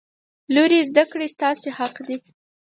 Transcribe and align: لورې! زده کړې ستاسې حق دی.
لورې! 0.53 0.79
زده 0.89 1.03
کړې 1.11 1.27
ستاسې 1.35 1.69
حق 1.77 1.95
دی. 2.07 2.17